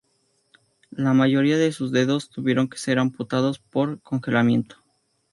[0.95, 4.77] La mayoría de sus dedos tuvieron que ser amputados por congelamiento.